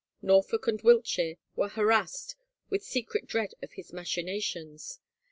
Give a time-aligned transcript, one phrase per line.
[0.23, 2.35] Norfolk and Wiltshire were harassed
[2.71, 4.99] with a secret dread of his machinations.